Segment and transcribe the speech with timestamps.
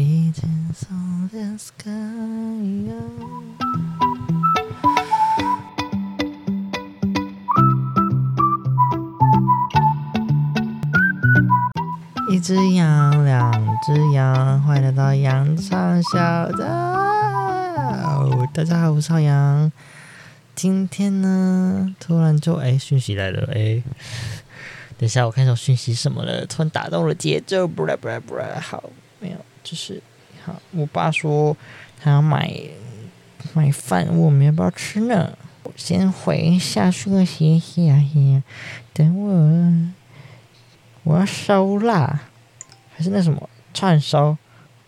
[0.00, 0.32] 一
[12.40, 13.52] 只羊，两
[13.84, 16.66] 只羊，欢迎来到羊肠小道。
[18.54, 19.70] 大家好，我是小羊。
[20.54, 23.82] 今天呢，突然就哎，讯息来了哎。
[24.96, 28.46] 等一下，我看一下讯息什么了，突然打动了节奏，不啦不啦不啦。
[28.62, 28.82] 好，
[29.70, 30.02] 就是
[30.44, 30.60] 好。
[30.72, 31.56] 我爸说
[32.02, 32.52] 他要买
[33.52, 35.38] 买饭，我们要不要吃呢？
[35.62, 38.42] 我先回一下讯息，谢谢。
[38.92, 39.94] 等我。
[41.04, 42.20] 我要烧腊，
[42.96, 44.36] 还是那什么串烧？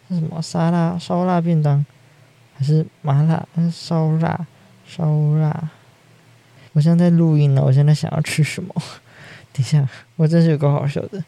[0.09, 1.87] 那什么沙拉烧腊便当，
[2.55, 3.47] 还是麻辣？
[3.55, 4.47] 还是烧腊
[4.85, 5.05] 烧
[5.37, 5.71] 腊？
[6.73, 8.75] 我现在在录音呢，我现在想要吃什么？
[9.55, 11.23] 等一下，我真是有够好笑的。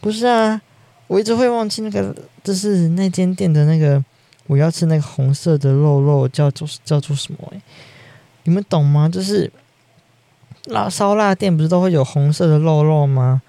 [0.00, 0.60] 不是啊，
[1.06, 4.02] 我一直会忘记那个，就是那间店的那个，
[4.46, 7.38] 我要吃那个红色的肉肉叫做叫做什么？
[7.52, 7.60] 诶，
[8.44, 9.08] 你们懂吗？
[9.08, 9.50] 就是
[10.66, 13.42] 辣烧腊店不是都会有红色的肉肉吗？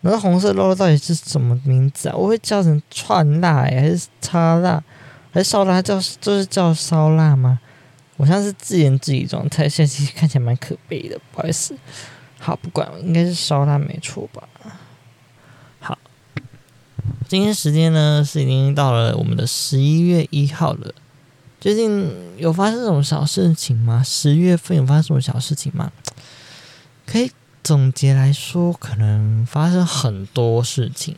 [0.00, 2.16] 那红色肉肉到底是什么名字啊？
[2.16, 4.82] 我会叫成串腊还是叉辣，
[5.30, 5.80] 还是烧腊？
[5.80, 7.60] 叫就是叫烧腊吗？
[8.16, 11.76] 我像是自言自语状态，现在其实看起来蛮可悲的，不好意思。
[12.38, 14.42] 好，不管，应该是烧腊没错吧？
[17.32, 20.92] 今天时间呢是已经到了我们的十一月一号了。
[21.58, 24.02] 最近有发生什么小事情吗？
[24.04, 25.90] 十月份有发生什么小事情吗？
[27.06, 27.30] 可以。
[27.64, 31.16] 总结来说，可能发生很多事情，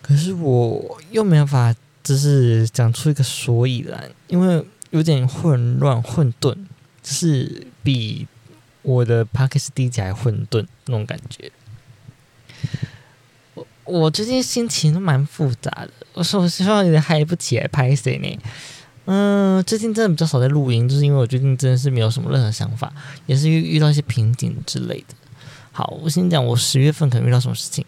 [0.00, 6.54] 可是我又没有办法，就是讲出一个所以然，因为有点混乱、混沌，
[7.02, 8.28] 就是比
[8.82, 11.50] 我的 Podcast 第一集还混沌那种感觉。
[13.84, 18.38] 我最近心情都蛮复杂的，我说我希望有点嗨不起来拍谁呢？
[19.06, 22.92] 嗯，最近真的比较少在录音，就是因为我最近真的是没有什么任何想法，
[23.26, 25.14] 也是遇遇到一些瓶颈之类的。
[25.72, 27.84] 好，我先讲我十月份可能遇到什么事情。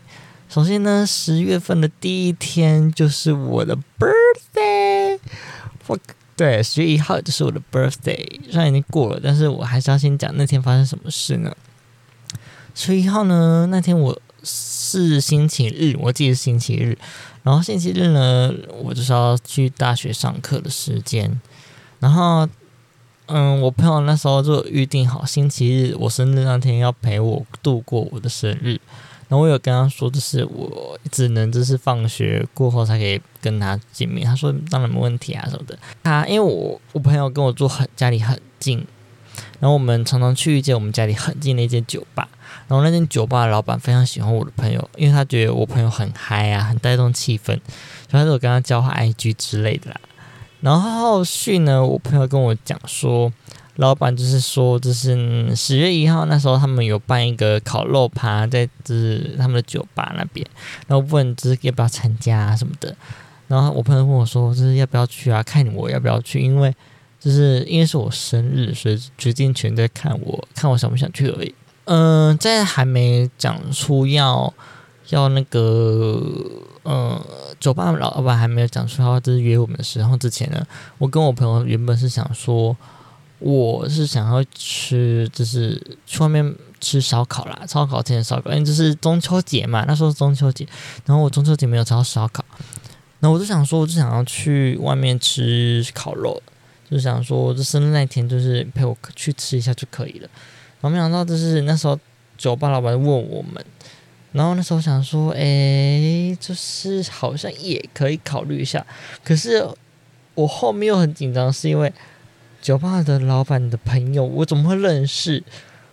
[0.48, 5.18] 首先呢，十月份的第一天就是我的 birthday。
[5.86, 5.98] 我
[6.36, 11.50] 对，十月一号就是我的 birthday，虽然已经过了，但是我还是要先讲那天发生什么事呢？
[12.74, 16.96] 十月一号呢，那天我是星期日，我记得是星期日。
[17.42, 18.50] 然后星期日呢，
[18.82, 21.38] 我就是要去大学上课的时间，
[22.00, 22.48] 然后。
[23.28, 28.78] 嗯，我朋友那时候就预定好星期日我生日那天要陪我度过我的生日，
[29.26, 34.24] 然后我有跟他说，就是我只能就是放学过后才可以跟他见面。
[34.24, 35.76] 他说当然没问题啊什么的。
[36.04, 38.86] 他因为我我朋友跟我住很家里很近，
[39.60, 42.28] 然后我们常常去一间我们家里很近的一间酒吧，
[42.68, 47.58] 然后那间酒吧的老板非常喜欢我的朋友，因为他觉得我朋友很嗨啊，很带动气氛，
[48.10, 50.00] 所以他就跟他交换 IG 之类的啦。
[50.60, 53.32] 然后后续呢，我朋友跟我讲说，
[53.76, 60.44] 老板就是说，就是十月一号那时候他们有办一个烤肉趴，在就是他们的酒吧那边，
[60.86, 62.96] 然后问就是要不要参加啊什么的。
[63.48, 65.42] 然后我朋友问我说，就是要不要去啊？
[65.42, 66.74] 看我要不要去，因为
[67.20, 71.54] 就是因为是我生日，所以决定权在看我，看我想不想去而已。
[71.84, 74.52] 嗯、呃，在还没讲出要。
[75.10, 76.20] 要那个，
[76.82, 77.24] 呃，
[77.60, 80.66] 酒吧老板还没有讲出要就是约我们的时候之前呢，
[80.98, 82.76] 我跟我朋友原本是想说，
[83.38, 90.66] 我是想要吃，就是去外面吃烧烤啦，烧烤店烧烤，因为这是中秋节嘛，那时候是中秋节，
[91.04, 92.44] 然后我中秋节没有吃到烧烤，
[93.20, 96.42] 然后我就想说，我就想要去外面吃烤肉，
[96.90, 100.28] 就想说，这生日那天就是陪我去吃一下就可以了，
[100.80, 101.98] 然后没想到就是那时候
[102.36, 103.64] 酒吧老板问我们。
[104.32, 108.84] 然后那时候想说，哎，就是好像也可以考虑一下。
[109.24, 109.66] 可是
[110.34, 111.90] 我后面又很紧张，是因为
[112.60, 115.42] 酒吧的老板的朋友，我怎么会认识？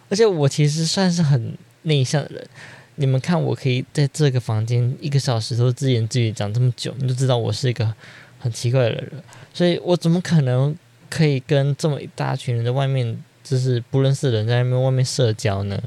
[0.10, 2.48] 而且我其实算是很内向的人。
[2.96, 7.94] 你们看，我可以在这个房间一个小时都自言自语讲这么久，你就知道我是一个
[8.40, 9.10] 很奇怪的人。
[9.54, 10.76] 所以我怎么可能
[11.14, 15.80] 可以跟这么一大群人在外面，就是不认识的人在外面外面社交呢？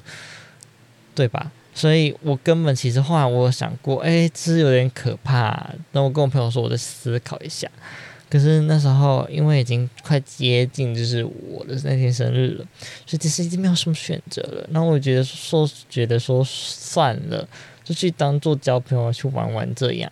[1.17, 1.51] 对吧？
[1.75, 5.69] 所以我根本其实后来我有想过，哎，其实有点可怕。
[5.91, 7.69] 那我跟我朋友说，我再思考一下。
[8.31, 12.65] 可是那时候因为已经快接近就是我的那天生日了，
[13.05, 14.67] 所以其实已经没有什么选择了。
[14.71, 17.49] 那我觉得说，觉得说算了，
[17.83, 20.11] 就去当做交朋友去玩玩这样。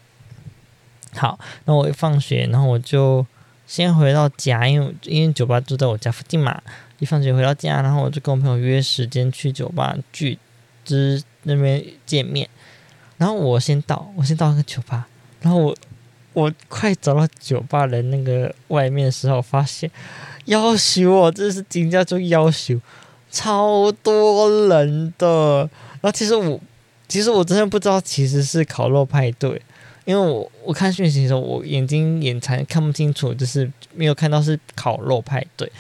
[1.14, 3.24] 好，那我一放学，然后我就
[3.66, 6.62] 先回到家，因为因为酒吧就在我家附近嘛。
[6.98, 10.38] 一放学回到家，然后我就跟我朋友约时间去酒吧聚，
[10.84, 11.22] 就是。
[11.46, 12.48] 那边见面，
[13.18, 15.06] 然后我先到，我先到那个酒吧，
[15.42, 15.76] 然后我
[16.32, 19.90] 我快走到酒吧的那个外面的时候，发现
[20.46, 22.80] 夭寿哦，这是金家就夭寿，
[23.30, 25.68] 超多人的。
[26.00, 26.58] 然后其实我
[27.06, 29.60] 其实我真的不知道，其实是烤肉派对，
[30.04, 35.70] 因为我我看讯息的时候，我眼睛眼馋看不清楚，就是没有看到是烤肉派对。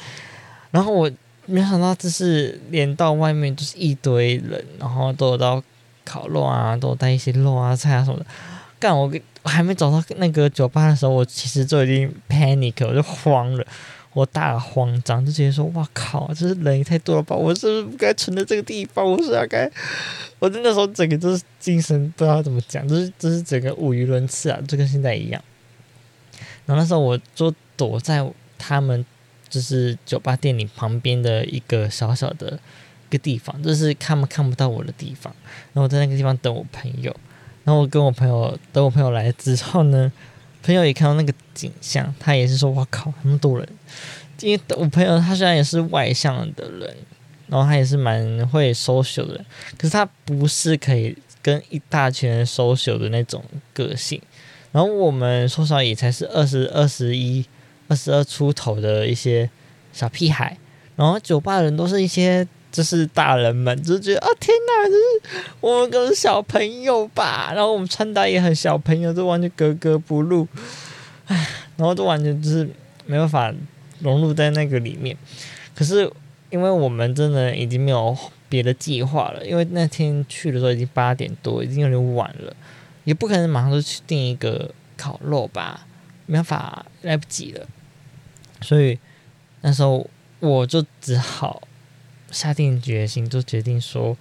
[0.70, 1.10] 然后我
[1.46, 5.62] 没想到，就是连到外面就是一堆人，然后都有到
[6.04, 8.26] 烤肉啊，都有带一些肉啊、菜啊什么的。
[8.80, 9.12] 干我
[9.42, 13.66] 我还没找到那个酒吧的时候，我其实就已经 panic，我就慌了，
[14.14, 17.36] 我大慌张，就直接说：“哇靠，这是人也太多了吧？
[17.36, 19.04] 我是不是不该存在这个地方？
[19.04, 19.70] 我是要该……
[20.38, 25.42] 我那时候整个就是精神不知道怎么讲，就是就是整个无与伦次啊，就跟现在一样。
[26.64, 28.26] 然后那时候我就躲在
[28.56, 29.04] 他们。”
[29.50, 32.58] 就是酒吧店里旁边的一个小小的
[33.08, 35.32] 一个地方，就是看不看不到我的地方。
[35.72, 37.14] 然后我在那个地方等我朋友，
[37.62, 40.10] 然后我跟我朋友等我朋友来之后呢，
[40.64, 43.68] 朋友也看到那个景象，他也是说：“哇靠，那么多人！”
[44.40, 46.96] 因为我朋友他虽然也是外向的人，
[47.46, 49.44] 然后他也是蛮会 social 的，
[49.78, 54.20] 可是他不是可以跟一大群人 social 的那种个性。
[54.72, 57.44] 然后我们说实话也才是二十二十一。
[57.86, 59.48] 二十二出头的一些
[59.92, 60.56] 小屁孩，
[60.96, 67.52] 然后酒吧的人都是一些就是大人们，就觉得啊天哪，这是我们都是小朋友吧？
[67.54, 70.48] 然后我们穿搭也很小朋友，就完全格格不入，
[71.26, 72.68] 唉，然后就完全就是
[73.06, 73.54] 没办法
[74.00, 75.16] 融入在那个里面。
[75.72, 76.10] 可是
[76.50, 78.16] 因为我们真的已经没有
[78.48, 82.52] 别的计划了，因为那天去的时候已经八点多，已经有点晚了，
[83.04, 85.86] 也不可能马上就去订一个烤肉吧。
[86.26, 87.66] 没办法，来不及了，
[88.62, 88.98] 所以
[89.60, 90.08] 那时候
[90.40, 91.62] 我就只好
[92.34, 94.14] 下定决心，就决定说，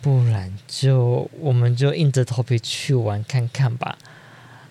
[0.00, 3.98] 不然就我们就硬着头皮去玩看看吧。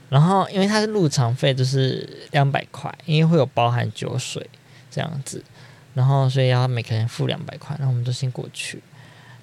[0.09, 4.50] 然后因为它是入场费，就是两百块，因为会有包含酒水
[4.89, 5.44] 这样子，
[5.94, 8.81] 然后所以要每个人付两百块，然后我们就先过去。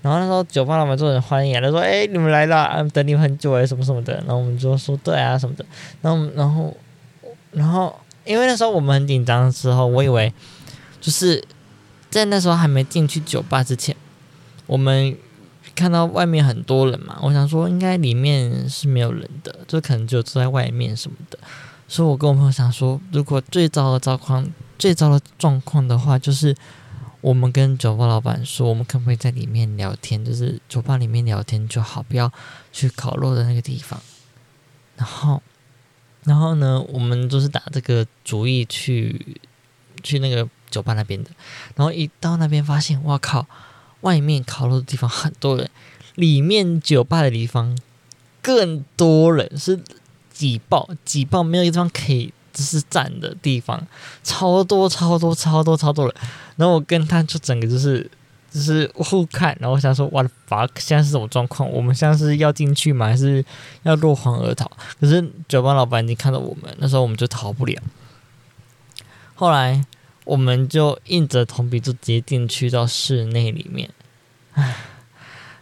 [0.03, 5.65] 然后那时候酒吧老板就很欢迎，啊他说：“哎，你们来了，等你们很久哎，什么什么的。”然后我们就说：“对啊，什么的。”
[6.03, 6.75] 然后然后。
[7.51, 10.31] 然后，因为那时候我们很紧张的时候，我以为
[11.01, 11.43] 就是
[12.11, 13.97] 在那时候还没进去酒吧之前，
[14.67, 15.17] 我们
[15.75, 21.39] 看到外面很多人嘛，我想说应该里面是没有人的，就可能就坐在外面什么的。
[21.87, 26.55] 所以我跟我朋友想说，如果最糟的状况、最糟的状况的话，就是
[27.21, 32.33] 我们跟酒吧老板说，我们可不可以在里面聊天，就是酒吧里面聊天就好，不要
[32.73, 34.01] 去烤肉的那个地方。
[34.97, 35.43] 然后。
[36.25, 39.41] 然后呢，我们就是打这个主意去
[40.03, 41.31] 去那个酒吧那边的。
[41.77, 43.47] 然后一到那边发现，哇靠，
[44.03, 45.71] 外面烤肉的地方很多人，
[46.15, 47.79] 里面酒吧的地方
[48.43, 49.81] 更多人，是
[50.33, 53.87] 挤爆挤爆，没有一个地方可以就是站的地方，
[54.23, 56.15] 超多超多超多超多人。
[56.57, 58.11] 然后我跟他就整个就是。
[58.51, 61.71] 就是互看，然后我想说，what the fuck，现在是什么状况？
[61.71, 63.05] 我们现在是要进去吗？
[63.05, 63.45] 还是
[63.83, 64.67] 要落荒而逃？
[64.99, 67.79] 可是酒吧老板已经看到我们，那时候我们就逃不了。
[69.35, 69.85] 后来
[70.29, 73.89] 我们就硬着头皮就直接进去到室内里面。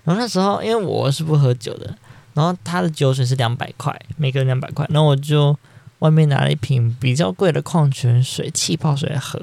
[0.02, 1.96] 然后那时候因为我是不喝酒的，
[2.34, 5.56] 然后他的酒水是两百块，每个人两百块，然后我就
[6.00, 9.38] 外面拿了一瓶比较贵的矿泉水、气泡水喝。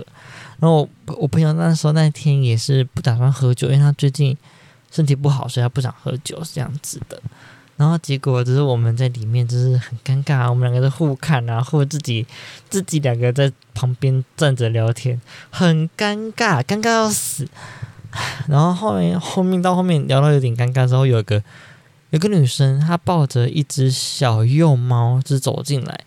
[0.60, 4.38] 然后，我朋友那时候那天也是不打算喝酒，因为他最近
[4.92, 7.22] 身体不好，所以他不想喝酒，是这样子的。
[7.84, 12.26] 然后结果就是我们在里面就是很尴尬，我们两个在互看啊，或者自己
[12.70, 17.46] 自己两个在旁边站着聊天，很尴尬，尴尬要死。
[18.48, 21.44] 然后后面后面到后面聊到有点尴尬之后，有个
[22.12, 26.00] 有个女生她抱着一只小幼猫就走进来，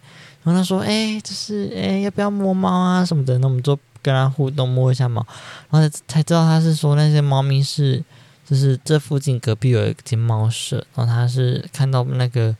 [0.45, 3.78] 然后她说：“哎，就是哎，要不要摸猫啊什么的？”那我们就。
[4.02, 5.26] 跟她互动，摸一下猫，
[5.68, 8.00] 然后才知道她是说那些猫咪是，
[8.49, 12.57] 就是这附近隔壁有一间猫舍，然后他是看到那个，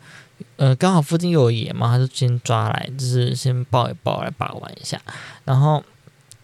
[0.57, 5.01] 呃，刚好附近有野猫，他就先抓来，就是先抱一抱来把玩一下，
[5.45, 5.83] 然后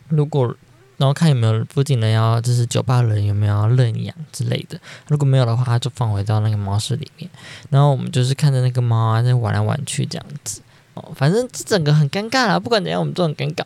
[0.08, 0.54] 如果
[0.98, 7.28] 然后看有没有附近人要，就是酒吧人有没有要认养之类的，如果没有的话，他就放回到那个猫舍里面，
[7.70, 10.62] 然后我们就是看着那个猫啊在玩来玩去这样子。
[10.94, 13.64] 哦，反正这整个很尴尬啦，不管怎样，我们都很尴尬。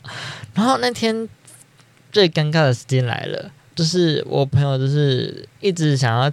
[0.55, 1.29] 然后那天
[2.13, 6.29] 最尴尬的时间来了，就是我朋友就是一直想要，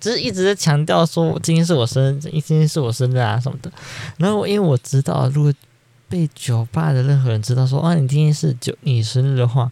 [0.00, 3.70] 就是一直在强调说，我今天是我生日，今天是我生日啊什么的。
[4.16, 5.54] 然后因为我知道，如果
[6.08, 9.70] 被酒吧的任何人知道说啊，你今天是酒你生日的话，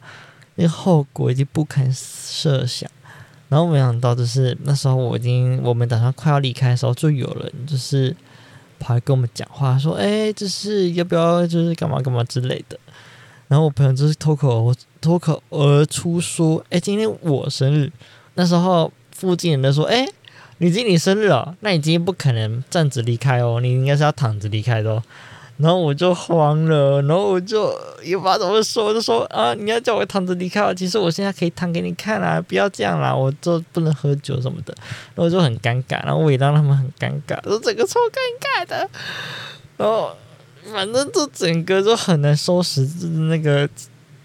[0.54, 2.88] 那个后果已经不堪设想。
[3.48, 8.14] 然后没想到，就是那时候我已经我们打算快要离开的时候，就有人就是。
[8.82, 12.80] 跑来跟我们讲话，说：“哎、就，是要不要就是干嘛干嘛之类的。”
[13.50, 17.90] 然后我朋友就是脱口脱口而出说：“哎、今天我生日。”
[18.34, 20.12] 那时候附近人都说：“哎、欸，
[20.58, 25.02] 你今天生日哦，那你今天不可能站着离开哦，你应该是要躺着离开的。”
[25.58, 34.72] 然后我就慌了，然后我就也不知道怎么说，我就说啊，你要叫我躺着离开，其实我现在可以躺给你看啊，不要这样啦，我就不能喝酒什么的，
[35.14, 38.88] 然后我就很尴尬，然后我也让他们很尴尬，说整个超尴尬的，
[39.76, 40.16] 然后
[40.72, 43.68] 反正就整个就很难收拾就是那个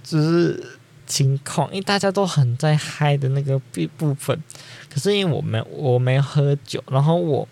[0.04, 0.64] 就是
[1.08, 3.60] 情况，因为大家都很在嗨的那个
[3.98, 4.42] 部分，
[4.90, 7.48] 可是因为我没我没喝酒，然后我。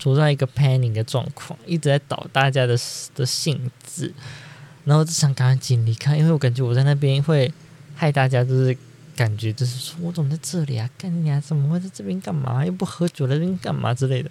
[0.00, 2.78] 处在一个 panic 的状况，一直在倒大家的
[3.16, 4.14] 的兴致，
[4.84, 7.52] 然后就想赶紧离开，因为我感觉我在那边会
[7.96, 8.78] 害大家，就是
[9.16, 10.88] 感觉就是说我怎么在这里啊？
[10.96, 11.40] 干你啊？
[11.40, 12.64] 怎么会在这边干嘛？
[12.64, 14.30] 又不喝酒，在这边干嘛之类的。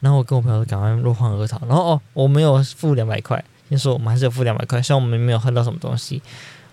[0.00, 1.60] 然后我跟我朋友赶快落荒而逃。
[1.66, 6.20] 然后哦，我没有付两百块，先说我们还是有付两百块，虽然我们没有喝到什么东西，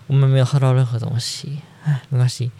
[0.06, 2.50] 我们没有喝到任何东西，唉，没关系。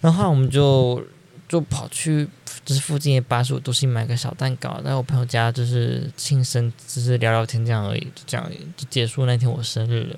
[0.00, 1.02] 然后我们就。
[1.48, 2.26] 就跑去
[2.64, 10.16] 就是附近的八十五度 C 买个小蛋糕，在我朋友家就是庆生，只是聊聊天这样而已，就这样就结束那天我生日了。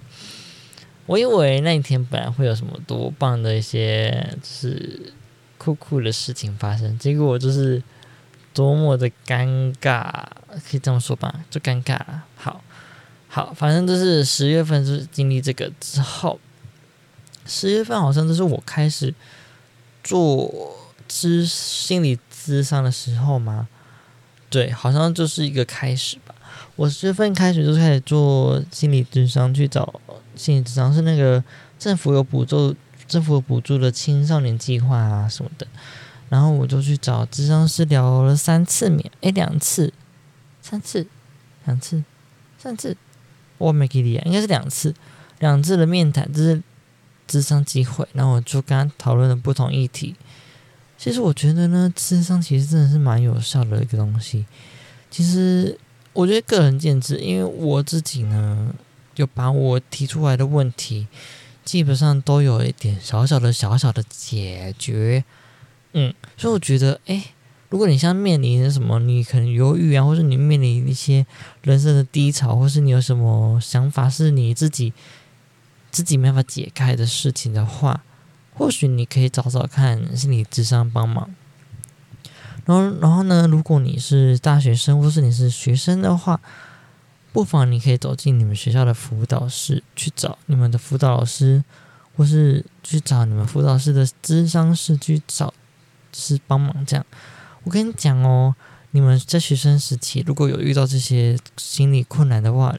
[1.06, 5.12] 我以为那一天本来会有什么多棒的一些就是
[5.58, 7.82] 酷酷的事情发生，结果就是
[8.54, 10.24] 多么的尴尬，
[10.70, 12.00] 可以这么说吧，就尴尬。
[12.36, 12.62] 好，
[13.28, 16.40] 好，反正就是十月份就是经历这个之后，
[17.44, 19.12] 十月份好像就是我开始
[20.02, 20.80] 做。
[21.06, 23.68] 咨心理咨商的时候嘛？
[24.48, 26.34] 对，好像就是一个开始吧。
[26.76, 30.00] 我十月份开始就开始做心理咨商，去找
[30.34, 31.44] 心理咨商是那个
[31.78, 32.74] 政府有补助，
[33.06, 35.66] 政府有补助的青少年计划啊什么的。
[36.28, 39.92] 然后我就去找咨商师聊了三次面，诶，两次，
[40.60, 41.06] 三次，
[41.66, 42.02] 两次，
[42.58, 42.96] 三次，
[43.58, 44.94] 我没给你，应该是两次，
[45.38, 46.62] 两次的面谈，这是
[47.26, 48.06] 智商机会。
[48.12, 50.16] 然后我就跟他讨论了不同议题。
[50.96, 54.46] 其实我觉得呢，智商其实真的是蛮有效的一个东西。
[55.10, 55.78] 其实
[56.12, 58.74] 我觉得个人见智，因为我自己呢，
[59.14, 61.06] 就把我提出来的问题，
[61.64, 65.24] 基本上都有一点小小的小小的解决。
[65.94, 67.24] 嗯，所以我觉得，哎，
[67.70, 71.26] 如果你现在面临什么，你可能犹豫啊，或者你面临一些
[71.62, 74.92] 人生的低潮，或是你有什么想法是你自己
[75.90, 78.02] 自己没办法解开的事情的话。
[78.56, 81.28] 或许你可以找找看心理智商帮忙，
[82.64, 86.40] 然后，然后呢，如果你是大学生或是你是学生的话，
[87.32, 91.64] 不妨你可以走进你们学校的辅导室去找你们的辅导老师，
[92.16, 95.52] 或是去找你们辅导室的咨商室去找
[96.14, 96.84] 是帮忙。
[96.86, 97.04] 这样，
[97.64, 98.54] 我跟你讲哦，
[98.92, 102.76] 你们在学生时期如果有遇到这些心理困难的话，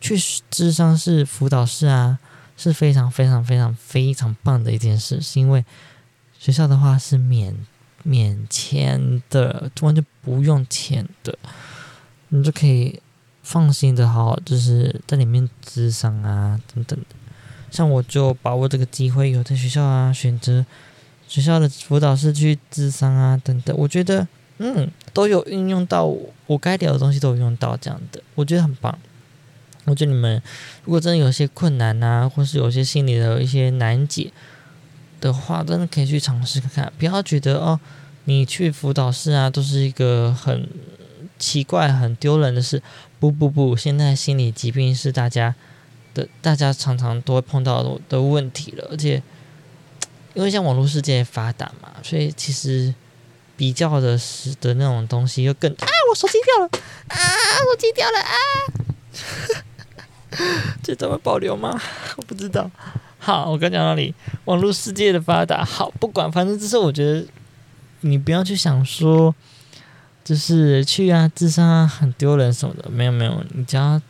[0.00, 0.18] 去
[0.50, 2.18] 智商室辅导室啊。
[2.62, 5.64] 是非常非常非常非常棒的一件事，是因为
[6.38, 7.56] 学校的话是免
[8.02, 11.38] 免钱的，完全不用钱的，
[12.28, 13.00] 你就可以
[13.42, 17.16] 放心的好好就是在里面智商啊等等的。
[17.70, 20.66] 像我就把握这个机会，有在学校啊选择
[21.30, 24.26] 学校的辅导室去咨商啊等等，我觉得
[24.58, 26.04] 嗯都有运用到
[26.46, 28.98] 我该聊的东西都有用到这样的，我觉得很棒。
[29.84, 30.42] 我觉得你们
[30.84, 34.32] 如果真的有些困难啊，或是有些心理的一些难解
[35.20, 36.92] 的话，真的可以去尝试看看。
[36.98, 37.78] 不要觉得哦，
[38.24, 40.68] 你去辅导室啊，都是一个很
[41.38, 42.82] 奇怪、很丢人的事。
[43.18, 45.54] 不不不，现在心理疾病是大家
[46.14, 48.88] 的，大家常常都会碰到的问题了。
[48.90, 49.22] 而且，
[50.34, 52.94] 因为像网络世界发达嘛，所以其实
[53.56, 56.70] 比较的是的那种东西又更啊，我手机掉了
[57.08, 57.16] 啊，
[57.64, 58.34] 手机掉了啊。
[60.82, 61.80] 这怎么保留吗？
[62.16, 62.70] 我不知道。
[63.18, 64.14] 好，我刚讲到哪里？
[64.44, 67.26] 网络世界的发达，好，不管，反正就是我觉得
[68.00, 69.34] 你不要去想说，
[70.24, 74.00] 就是去啊，自杀啊，很丢人什么的，没有没有，你只要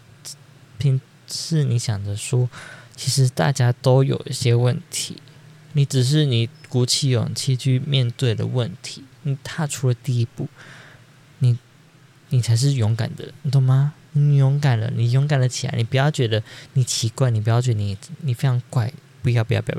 [0.79, 2.49] 平时你想着说，
[2.95, 5.21] 其实大家都有一些问题，
[5.73, 10.49] 你只是你鼓起勇气去面对的问题，你踏出了第一步，
[11.39, 11.59] 你
[12.31, 13.95] 你才是勇敢的，你懂吗？
[14.13, 15.75] 你勇敢了，你勇敢了起来。
[15.77, 19.79] 你不要觉得你奇怪，你不要觉得你你非常怪，不要不要不要，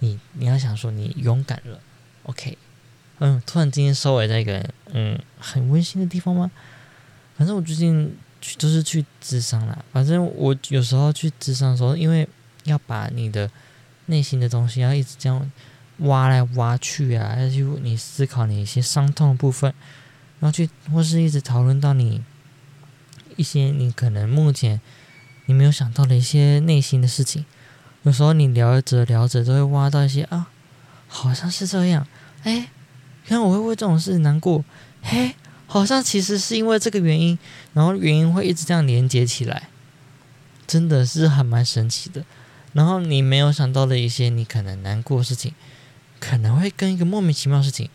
[0.00, 1.80] 你你要想说你勇敢了
[2.24, 2.58] ，OK？
[3.20, 6.50] 嗯，突然今天收尾在一个嗯很温馨的地方吗？
[7.36, 9.84] 反正我最近去都是去咨商啦。
[9.92, 12.28] 反正我有时候去咨商的时候，因为
[12.64, 13.48] 要把你的
[14.08, 15.50] 内心的东西要一直这样
[15.98, 19.72] 挖来挖去啊，要去你思考你一些伤痛的部分，
[20.40, 22.22] 然后去或是一直讨论到你。
[23.36, 24.80] 一些你可能目前
[25.46, 27.44] 你没有想到的一些内心的事情。
[28.02, 30.48] 有时候你聊着聊着，都会挖到一些啊，
[31.06, 32.04] 好像是这样。
[32.42, 32.68] 哎，
[33.26, 34.64] 原来我会为这种事难过。
[35.02, 35.36] 嘿，
[35.68, 37.38] 好像其实是因为这个原因，
[37.74, 39.68] 然后原因会一直这样连接起来，
[40.66, 42.24] 真的是还蛮神奇的。
[42.72, 45.54] 然后你没有想到的一些你可能难过的事情，
[46.20, 47.88] 可能会跟一个莫名其妙的事情，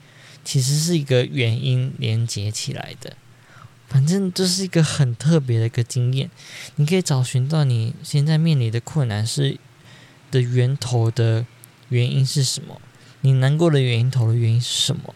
[0.43, 3.15] 其实是一个原因连接起来的。
[3.87, 6.29] 反正这是一个很特别的一个经验，
[6.77, 9.59] 你可以找寻到你现在面临的困难是
[10.31, 11.45] 的源头的
[11.89, 12.81] 原因是什么，
[13.21, 15.13] 你难过的源头的原因是什么？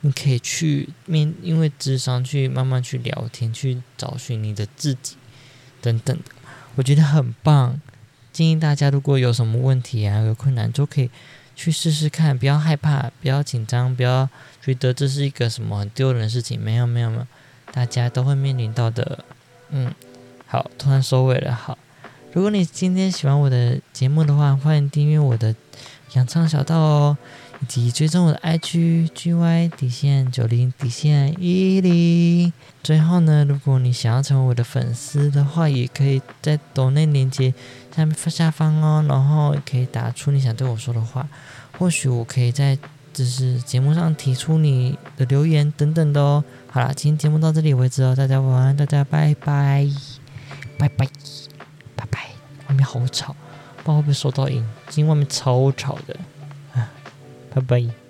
[0.00, 5.16] 你可以去面，因为智商去慢慢去聊天，去找寻你的自己
[5.80, 6.32] 等等的，
[6.74, 7.80] 我觉得很棒。
[8.36, 11.08] 建议大家如果有什么问题啊，有困难都可以
[11.54, 14.28] 去试试看，不要害怕，不要紧张，不要
[14.62, 16.60] 觉得这是一个什么很丢人的事情。
[16.60, 17.26] 没有没有没有，
[17.72, 19.24] 大家都会面临到的。
[19.70, 19.90] 嗯，
[20.46, 21.54] 好，突然收尾了。
[21.54, 21.78] 好，
[22.34, 25.56] 如果你今天喜欢我的节目的话，欢迎订阅我的
[26.12, 27.16] 养仓小道哦。
[27.62, 32.45] 以及追踪我的 IG GY 底线九零底线一零。
[32.86, 37.52] 最后呢，如果你想要成为我的粉丝的话，也可以在抖内链接
[37.90, 41.28] 下面下方哦，然后也可以打出你想对我说的话，
[41.76, 42.78] 或许我可以在
[43.12, 46.44] 就是节目上提出你的留言等等的哦。
[46.68, 49.90] 好啦，今天节目到这里为止哦，大家晚安，大家拜拜，
[50.78, 51.08] 拜拜，
[51.96, 52.20] 拜拜。
[52.68, 53.34] 外面好吵，
[53.82, 56.16] 不知道会不会收到音，今天外面超吵的。
[56.72, 56.88] 啊
[57.52, 58.05] 拜拜。